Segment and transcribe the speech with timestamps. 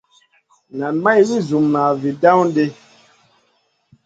[0.77, 2.65] Nan may wi Zumma vi dawn ɗi.